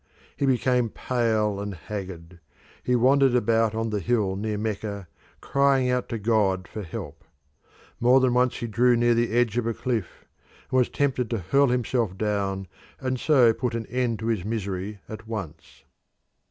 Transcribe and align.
He 0.35 0.47
became 0.47 0.89
pale 0.89 1.59
and 1.59 1.75
haggard; 1.75 2.39
he 2.81 2.95
wandered 2.95 3.35
about 3.35 3.75
on 3.75 3.91
the 3.91 3.99
hill 3.99 4.35
near 4.35 4.57
Mecca, 4.57 5.07
crying 5.41 5.91
out 5.91 6.09
to 6.09 6.17
God 6.17 6.67
for 6.67 6.81
help. 6.81 7.23
More 7.99 8.19
than 8.19 8.33
once 8.33 8.57
he 8.57 8.65
drew 8.65 8.95
near 8.95 9.13
the 9.13 9.31
edge 9.31 9.59
of 9.59 9.67
a 9.67 9.75
cliff, 9.75 10.25
and 10.71 10.77
was 10.79 10.89
tempted 10.89 11.29
to 11.29 11.37
hurl 11.37 11.67
himself 11.67 12.17
down 12.17 12.67
and 12.99 13.19
so 13.19 13.53
put 13.53 13.75
an 13.75 13.85
end 13.85 14.17
to 14.17 14.25
his 14.25 14.43
misery 14.43 15.01
at 15.07 15.27
once. 15.27 15.83